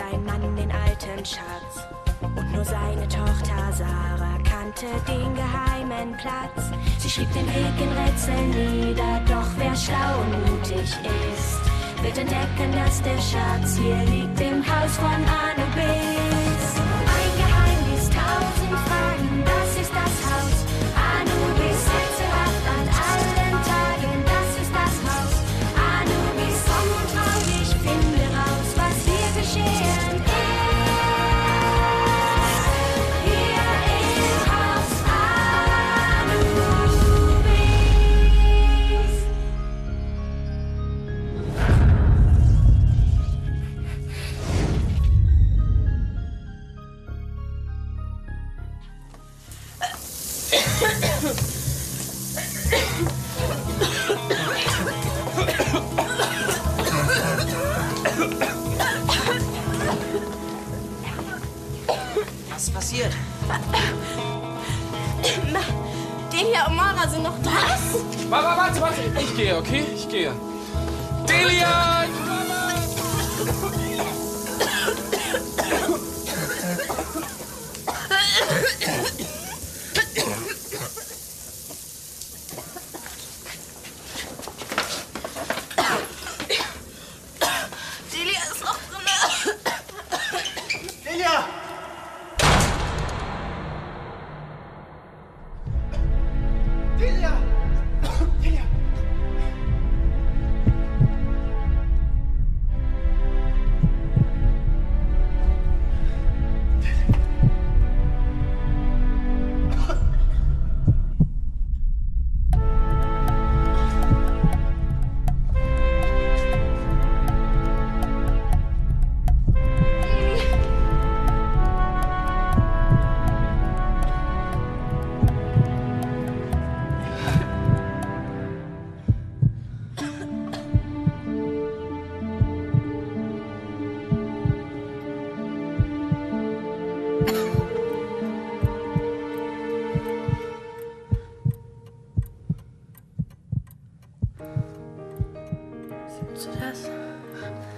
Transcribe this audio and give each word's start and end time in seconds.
dein 0.00 0.24
Mann 0.24 0.56
den 0.56 0.70
alten 0.72 1.24
Schatz. 1.24 1.86
Und 2.22 2.52
nur 2.52 2.64
seine 2.64 3.06
Tochter 3.08 3.72
Sarah 3.72 4.38
kannte 4.48 4.86
den 5.06 5.34
geheimen 5.34 6.16
Platz. 6.16 6.70
Sie 6.98 7.10
schrieb 7.10 7.32
den 7.32 7.46
Weg 7.46 7.76
in 7.78 7.92
Rätseln 7.98 8.50
nieder, 8.50 9.20
doch 9.28 9.48
wer 9.56 9.74
schlau 9.74 10.20
und 10.22 10.50
mutig 10.50 10.80
ist, 10.80 12.02
wird 12.02 12.18
entdecken, 12.18 12.72
dass 12.72 13.02
der 13.02 13.18
Schatz 13.18 13.76
hier 13.76 14.02
liegt 14.06 14.40
im 14.40 14.62
Haus 14.64 14.96
von 14.96 15.06
Anubis. 15.06 15.49
Was 62.60 62.68
ist 62.68 62.74
passiert? 62.74 63.12
Na, 65.50 65.60
Delia 66.30 66.66
und 66.66 66.76
Mara 66.76 67.08
sind 67.08 67.22
noch 67.22 67.38
da. 67.42 67.48
Was? 67.48 68.04
Warte, 68.28 68.60
warte, 68.60 68.80
warte. 68.82 69.00
Ich 69.18 69.34
gehe, 69.34 69.56
okay? 69.56 69.82
Ich 69.94 70.06
gehe. 70.06 70.34
Delia! 71.26 72.04
Delia 72.04 73.69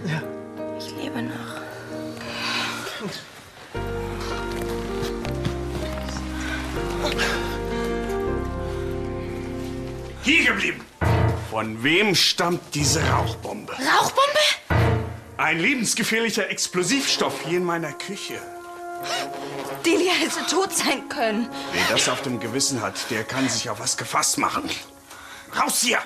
Ja. 0.07 0.23
Ich 0.79 0.91
lebe 0.97 1.23
noch. 1.23 1.63
Hier 10.23 10.45
geblieben. 10.45 10.85
Von 11.51 11.83
wem 11.83 12.15
stammt 12.15 12.75
diese 12.75 13.07
Rauchbombe? 13.11 13.73
Rauchbombe? 13.73 15.03
Ein 15.37 15.59
lebensgefährlicher 15.59 16.49
Explosivstoff 16.49 17.43
hier 17.45 17.59
in 17.59 17.65
meiner 17.65 17.93
Küche. 17.93 18.41
Delia 19.85 20.13
hätte 20.13 20.47
tot 20.49 20.73
sein 20.73 21.09
können. 21.09 21.49
Wer 21.73 21.85
das 21.91 22.09
auf 22.09 22.23
dem 22.23 22.39
Gewissen 22.39 22.81
hat, 22.81 23.11
der 23.11 23.25
kann 23.25 23.49
sich 23.49 23.69
auf 23.69 23.81
was 23.81 23.97
gefasst 23.97 24.39
machen. 24.39 24.71
Raus 25.59 25.81
hier! 25.83 25.99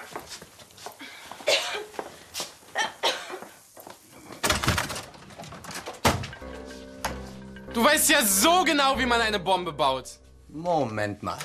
Du 7.76 7.84
weißt 7.84 8.09
ja 8.09 8.25
so 8.25 8.64
genau, 8.64 8.98
wie 8.98 9.04
man 9.04 9.20
eine 9.20 9.38
Bombe 9.38 9.70
baut. 9.70 10.09
Moment 10.48 11.22
mal. 11.22 11.38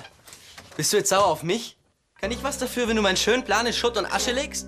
Bist 0.78 0.94
du 0.94 0.98
jetzt 0.98 1.10
sauer 1.10 1.26
auf 1.26 1.44
mich? 1.44 1.76
Kann 2.22 2.32
ich 2.32 2.42
was 2.42 2.58
dafür, 2.58 2.88
wenn 2.88 2.96
du 2.96 3.02
meinen 3.02 3.18
schönen 3.18 3.44
Plan 3.44 3.66
in 3.66 3.74
Schutt 3.74 3.98
und 3.98 4.06
Asche 4.06 4.32
legst? 4.32 4.66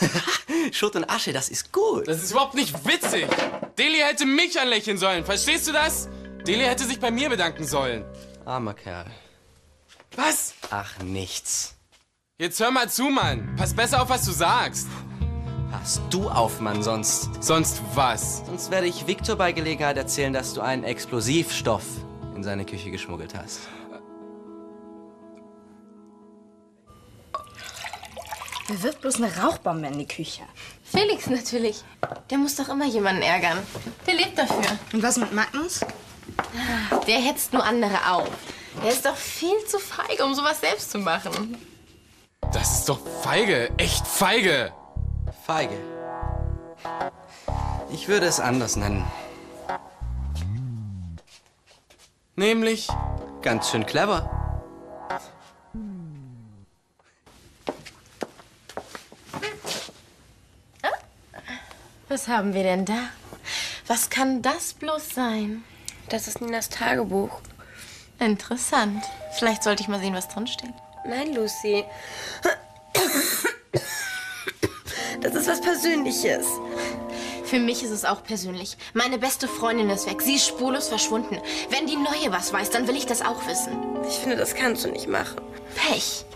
Schutt 0.72 0.96
und 0.96 1.04
Asche, 1.10 1.34
das 1.34 1.50
ist 1.50 1.70
gut. 1.70 2.08
Das 2.08 2.22
ist 2.22 2.30
überhaupt 2.30 2.54
nicht 2.54 2.86
witzig. 2.86 3.26
Delia 3.76 4.06
hätte 4.06 4.24
mich 4.24 4.58
anlächeln 4.58 4.96
sollen. 4.96 5.22
Verstehst 5.22 5.68
du 5.68 5.72
das? 5.72 6.08
Delia 6.46 6.68
hätte 6.68 6.86
sich 6.86 6.98
bei 6.98 7.10
mir 7.10 7.28
bedanken 7.28 7.66
sollen. 7.66 8.06
Armer 8.46 8.72
Kerl. 8.72 9.10
Was? 10.16 10.54
Ach, 10.70 10.98
nichts. 11.00 11.74
Jetzt 12.38 12.58
hör 12.58 12.70
mal 12.70 12.88
zu, 12.88 13.10
Mann. 13.10 13.54
Pass 13.58 13.74
besser 13.74 14.00
auf, 14.00 14.08
was 14.08 14.24
du 14.24 14.32
sagst. 14.32 14.88
Pass 15.80 16.00
du 16.08 16.30
auf, 16.30 16.60
Mann, 16.60 16.84
sonst. 16.84 17.42
Sonst 17.42 17.82
was? 17.94 18.44
Sonst 18.46 18.70
werde 18.70 18.86
ich 18.86 19.08
Viktor 19.08 19.34
bei 19.34 19.50
Gelegenheit 19.50 19.96
erzählen, 19.96 20.32
dass 20.32 20.54
du 20.54 20.60
einen 20.60 20.84
Explosivstoff 20.84 21.82
in 22.36 22.44
seine 22.44 22.64
Küche 22.64 22.92
geschmuggelt 22.92 23.34
hast. 23.34 23.62
Wer 28.68 28.82
wirft 28.84 29.00
bloß 29.00 29.16
eine 29.16 29.36
Rauchbombe 29.36 29.88
in 29.88 29.98
die 29.98 30.06
Küche? 30.06 30.42
Felix 30.84 31.26
natürlich. 31.26 31.82
Der 32.30 32.38
muss 32.38 32.54
doch 32.54 32.68
immer 32.68 32.86
jemanden 32.86 33.22
ärgern. 33.22 33.58
Der 34.06 34.14
lebt 34.14 34.38
dafür. 34.38 34.78
Und 34.92 35.02
was 35.02 35.16
mit 35.16 35.32
Magnus? 35.32 35.80
Der 37.08 37.18
hetzt 37.18 37.52
nur 37.52 37.64
andere 37.64 38.12
auf. 38.12 38.30
Er 38.80 38.92
ist 38.92 39.04
doch 39.04 39.16
viel 39.16 39.58
zu 39.66 39.80
feige, 39.80 40.24
um 40.24 40.34
sowas 40.34 40.60
selbst 40.60 40.92
zu 40.92 40.98
machen. 40.98 41.58
Das 42.52 42.78
ist 42.78 42.88
doch 42.88 43.00
feige. 43.24 43.70
Echt 43.76 44.06
feige. 44.06 44.72
Feige. 45.44 45.76
Ich 47.90 48.08
würde 48.08 48.24
es 48.24 48.40
anders 48.40 48.76
nennen. 48.76 49.04
Nämlich? 52.34 52.88
Ganz 53.42 53.68
schön 53.68 53.84
clever. 53.84 54.30
Was 62.08 62.26
haben 62.26 62.54
wir 62.54 62.62
denn 62.62 62.86
da? 62.86 63.10
Was 63.86 64.08
kann 64.08 64.40
das 64.40 64.72
bloß 64.72 65.10
sein? 65.10 65.62
Das 66.08 66.26
ist 66.26 66.40
Ninas 66.40 66.70
Tagebuch. 66.70 67.42
Interessant. 68.18 69.04
Vielleicht 69.32 69.62
sollte 69.62 69.82
ich 69.82 69.88
mal 69.88 70.00
sehen, 70.00 70.14
was 70.14 70.28
drin 70.28 70.46
steht. 70.46 70.72
Nein, 71.04 71.34
Lucy. 71.34 71.84
Das 75.24 75.34
ist 75.34 75.48
was 75.48 75.60
Persönliches. 75.62 76.46
Für 77.44 77.58
mich 77.58 77.82
ist 77.82 77.90
es 77.90 78.04
auch 78.04 78.22
persönlich. 78.22 78.76
Meine 78.92 79.16
beste 79.16 79.48
Freundin 79.48 79.88
ist 79.88 80.06
weg. 80.06 80.20
Sie 80.20 80.34
ist 80.34 80.46
spurlos 80.46 80.88
verschwunden. 80.88 81.38
Wenn 81.70 81.86
die 81.86 81.96
Neue 81.96 82.30
was 82.30 82.52
weiß, 82.52 82.68
dann 82.68 82.86
will 82.86 82.94
ich 82.94 83.06
das 83.06 83.22
auch 83.22 83.46
wissen. 83.48 83.72
Ich 84.06 84.18
finde, 84.18 84.36
das 84.36 84.54
kannst 84.54 84.84
du 84.84 84.90
nicht 84.90 85.08
machen. 85.08 85.40
Pech. 85.76 86.26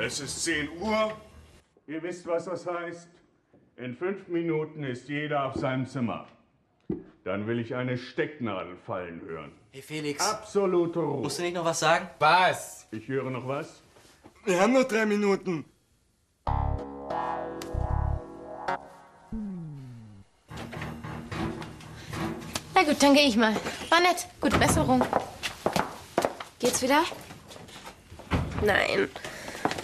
Es 0.00 0.20
ist 0.20 0.44
10 0.44 0.68
Uhr. 0.80 1.12
Ihr 1.88 2.00
wisst, 2.00 2.24
was 2.28 2.44
das 2.44 2.64
heißt. 2.64 3.08
In 3.76 3.96
fünf 3.96 4.28
Minuten 4.28 4.84
ist 4.84 5.08
jeder 5.08 5.46
auf 5.46 5.56
seinem 5.56 5.84
Zimmer. 5.84 6.28
Dann 7.24 7.46
will 7.46 7.58
ich 7.58 7.74
eine 7.74 7.98
Stecknadel 7.98 8.76
fallen 8.86 9.20
hören. 9.22 9.52
Hey 9.72 9.82
Felix, 9.82 10.26
Absolute 10.28 10.98
Ruhe. 11.00 11.22
musst 11.22 11.38
du 11.38 11.42
nicht 11.42 11.54
noch 11.54 11.64
was 11.64 11.78
sagen? 11.80 12.08
Was? 12.18 12.88
Ich 12.90 13.06
höre 13.08 13.30
noch 13.30 13.46
was. 13.46 13.82
Wir 14.44 14.60
haben 14.60 14.72
noch 14.72 14.84
drei 14.84 15.04
Minuten. 15.06 15.64
Na 22.74 22.82
gut, 22.82 23.02
dann 23.02 23.14
gehe 23.14 23.26
ich 23.26 23.36
mal. 23.36 23.54
War 23.90 24.00
nett. 24.00 24.26
Gute 24.40 24.58
Besserung. 24.58 25.04
Geht's 26.58 26.82
wieder? 26.82 27.02
Nein. 28.62 29.08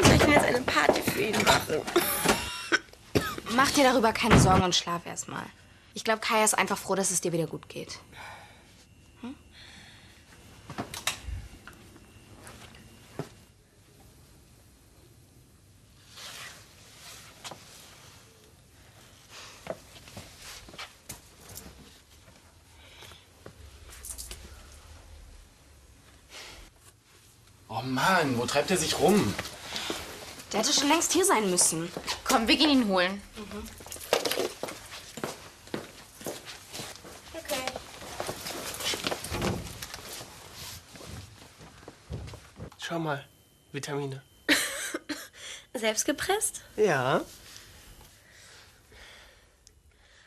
Soll 0.02 0.14
ich 0.14 0.22
denn 0.22 0.32
jetzt 0.32 0.44
eine 0.46 0.60
Party 0.60 1.02
für 1.02 1.20
ihn 1.22 1.36
machen? 1.44 1.82
Mach 3.54 3.70
dir 3.70 3.84
darüber 3.84 4.12
keine 4.12 4.38
Sorgen 4.38 4.62
und 4.62 4.74
schlaf 4.74 5.04
erstmal. 5.06 5.44
Ich 5.96 6.04
glaube, 6.04 6.20
Kaya 6.20 6.44
ist 6.44 6.52
einfach 6.52 6.76
froh, 6.76 6.94
dass 6.94 7.10
es 7.10 7.22
dir 7.22 7.32
wieder 7.32 7.46
gut 7.46 7.70
geht. 7.70 7.98
Oh 27.68 27.80
Mann, 27.82 28.36
wo 28.36 28.44
treibt 28.44 28.70
er 28.70 28.76
sich 28.76 28.98
rum? 28.98 29.34
Der 30.52 30.60
hätte 30.60 30.74
schon 30.74 30.88
längst 30.88 31.14
hier 31.14 31.24
sein 31.24 31.48
müssen. 31.48 31.90
Komm, 32.24 32.46
wir 32.48 32.56
gehen 32.58 32.68
ihn 32.68 32.88
holen. 32.88 33.22
Schau 42.96 43.02
mal, 43.02 43.22
Vitamine. 43.72 44.22
Selbst 45.74 46.06
gepresst? 46.06 46.62
Ja. 46.78 47.20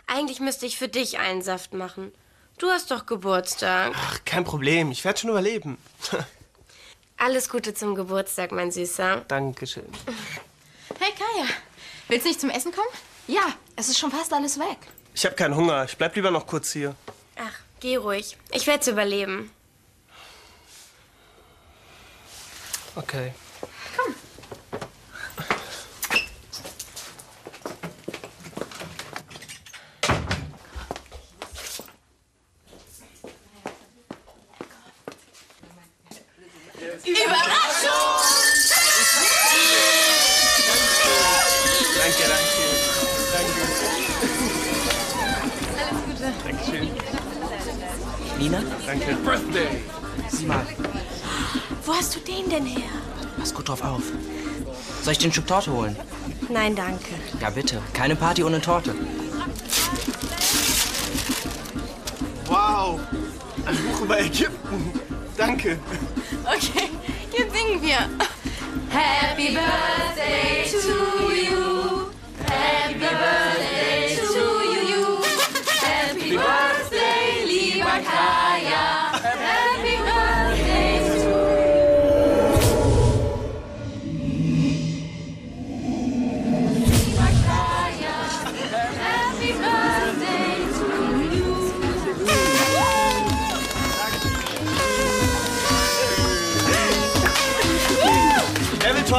Eigentlich 0.06 0.39
müsste 0.39 0.68
ich 0.68 0.77
für 0.77 0.88
dich 0.88 1.18
einen 1.18 1.42
Saft 1.42 1.74
machen. 1.74 2.12
Du 2.60 2.69
hast 2.69 2.92
doch 2.92 3.07
Geburtstag. 3.07 3.94
Ach, 3.95 4.19
kein 4.24 4.44
Problem. 4.44 4.92
Ich 4.92 5.04
werde 5.04 5.18
schon 5.18 5.31
überleben. 5.31 5.80
Alles 7.18 7.50
Gute 7.50 7.74
zum 7.74 7.95
Geburtstag, 7.95 8.51
mein 8.51 8.72
Süßer. 8.72 9.25
Dankeschön. 9.27 9.89
Hey, 11.00 11.12
Kaya. 11.13 11.48
Willst 12.07 12.25
du 12.25 12.30
nicht 12.30 12.42
zum 12.42 12.51
Essen 12.51 12.72
kommen? 12.72 12.89
Ja, 13.25 13.56
es 13.77 13.89
ist 13.89 13.98
schon 13.98 14.12
fast 14.12 14.31
alles 14.31 14.60
weg. 14.60 14.77
Ich 15.15 15.25
habe 15.25 15.33
keinen 15.33 15.56
Hunger. 15.56 15.86
Ich 15.86 15.98
bleib 15.98 16.15
lieber 16.15 16.30
noch 16.30 16.45
kurz 16.45 16.72
hier. 16.72 16.95
Ach, 17.36 17.54
geh 17.80 17.95
ruhig. 17.95 18.38
Ich 18.51 18.68
werde 18.68 18.81
es 18.81 18.88
überleben. 18.88 19.50
Okay. 23.00 23.31
Come. 23.96 24.13
Überraschung! 37.06 38.19
danke, 41.96 42.24
danke. 42.28 42.66
Danke. 43.31 43.63
Dankeschön. 46.44 46.88
Nina, 48.38 48.62
Danke. 48.86 49.16
Birthday! 49.24 49.69
sieh 50.30 50.46
mal. 50.46 50.66
Wo 51.86 51.94
hast 51.94 52.16
du 52.16 52.19
den 52.19 52.50
denn 52.50 52.66
her? 52.66 52.89
Pass 53.38 53.54
gut 53.54 53.69
drauf 53.69 53.83
auf. 53.83 54.01
Soll 55.04 55.13
ich 55.13 55.19
den 55.19 55.31
Schub 55.31 55.48
Torte 55.48 55.71
holen? 55.71 55.95
Nein, 56.50 56.75
danke. 56.75 57.16
Ja, 57.39 57.50
bitte. 57.50 57.81
Keine 57.94 58.16
Party 58.16 58.44
ohne 58.44 58.60
Torte. 58.62 58.94
Wow. 62.45 63.00
Ein 63.66 63.77
Buch 63.77 64.01
über 64.01 64.19
Ägypten. 64.19 65.00
Danke. 65.38 65.80
Okay, 66.45 66.89
jetzt 67.38 67.56
singen 67.56 67.81
wir. 67.81 68.10
Happy 68.89 69.54
Birthday 69.54 69.88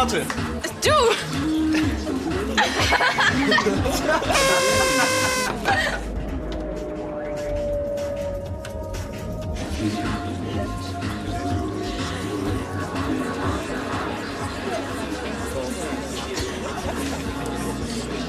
Wer 0.01 0.07
will 0.07 0.13
Torte? 0.13 0.27
Du! 0.81 0.91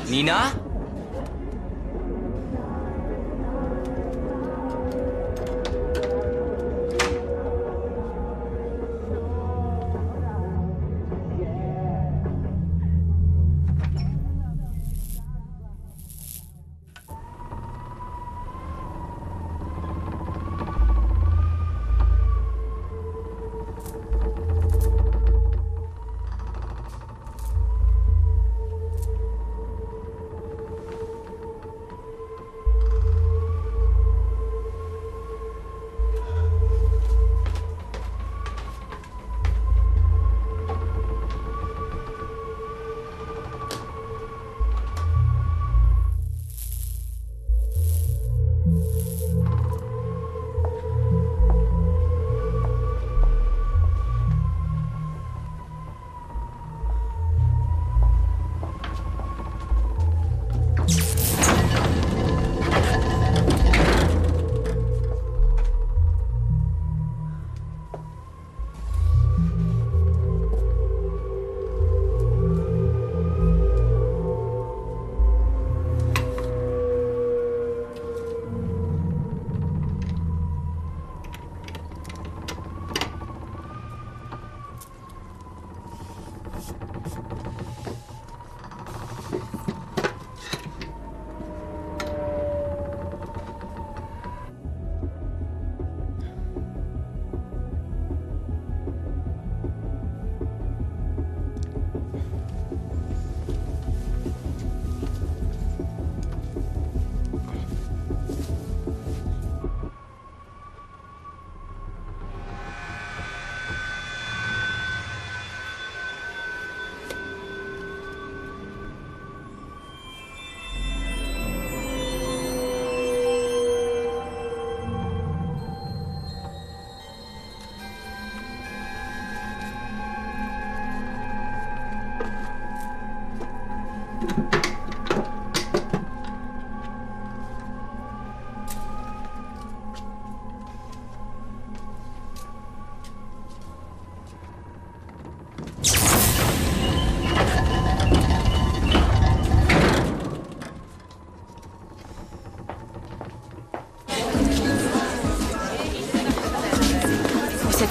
Nina? 0.09 0.70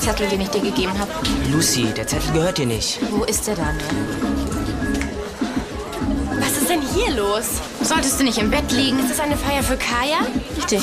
Zettel, 0.01 0.29
den 0.29 0.41
ich 0.41 0.49
dir 0.49 0.63
gegeben 0.63 0.99
habe? 0.99 1.11
Lucy, 1.53 1.85
der 1.97 2.07
Zettel 2.07 2.33
gehört 2.33 2.57
dir 2.59 2.67
nicht. 2.67 2.99
Wo 3.11 3.25
ist 3.25 3.47
der 3.47 3.55
dann? 3.55 3.77
Was 6.39 6.57
ist 6.57 6.71
denn 6.71 6.81
hier 6.81 7.15
los? 7.15 7.61
Solltest 7.83 8.19
du 8.19 8.25
nicht 8.25 8.39
im 8.39 8.51
Bett 8.51 8.73
liegen? 8.73 8.99
Ist 8.99 9.11
das 9.11 9.21
eine 9.21 9.37
Feier 9.37 9.63
für 9.63 9.77
Kaya? 9.77 10.21
Richtig. 10.57 10.83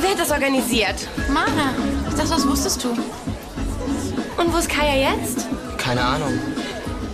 Wer 0.00 0.10
hat 0.10 0.18
das 0.18 0.30
organisiert? 0.30 1.08
Mara, 1.28 1.74
ich 2.08 2.14
dachte, 2.14 2.30
das 2.30 2.46
wusstest 2.46 2.84
du. 2.84 2.90
Und 2.90 4.52
wo 4.52 4.58
ist 4.58 4.68
Kaya 4.68 5.12
jetzt? 5.12 5.46
Keine 5.76 6.02
Ahnung. 6.02 6.38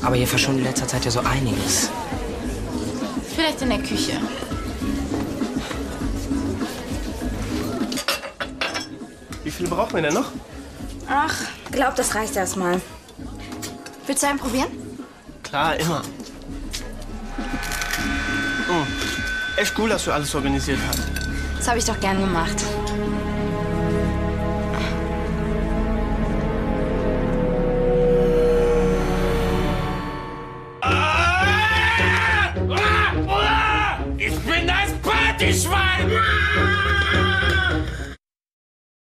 Aber 0.02 0.16
hier 0.16 0.26
verschwindet 0.26 0.60
in 0.60 0.70
letzter 0.70 0.86
Zeit 0.86 1.04
ja 1.06 1.10
so 1.10 1.20
einiges. 1.20 1.88
Vielleicht 3.34 3.62
in 3.62 3.70
der 3.70 3.78
Küche. 3.78 4.20
Wie 9.42 9.50
viele 9.50 9.70
brauchen 9.70 9.94
wir 9.94 10.02
denn 10.02 10.14
noch? 10.14 10.30
Ach, 11.08 11.34
glaub, 11.70 11.94
das 11.96 12.14
reicht 12.14 12.36
erstmal. 12.36 12.80
Willst 14.06 14.22
du 14.22 14.26
einen 14.26 14.38
probieren? 14.38 14.68
Klar, 15.42 15.76
immer. 15.76 16.02
Oh, 18.68 19.60
echt 19.60 19.78
cool, 19.78 19.88
dass 19.88 20.04
du 20.04 20.12
alles 20.12 20.34
organisiert 20.34 20.78
hast. 20.88 21.00
Das 21.58 21.68
habe 21.68 21.78
ich 21.78 21.84
doch 21.84 21.98
gern 22.00 22.20
gemacht. 22.20 22.56